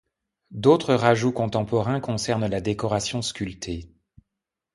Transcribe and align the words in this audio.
D’autres 0.49 0.95
rajouts 0.95 1.31
contemporains 1.31 1.99
concernent 1.99 2.47
la 2.47 2.59
décoration 2.59 3.21
sculptée. 3.21 3.93